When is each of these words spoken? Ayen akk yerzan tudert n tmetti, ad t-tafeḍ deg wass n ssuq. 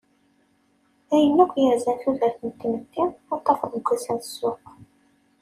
Ayen 1.13 1.37
akk 1.43 1.53
yerzan 1.61 1.97
tudert 2.01 2.39
n 2.47 2.49
tmetti, 2.59 3.03
ad 3.33 3.39
t-tafeḍ 3.39 3.71
deg 3.73 3.87
wass 3.87 4.05
n 4.15 4.17
ssuq. 4.25 4.61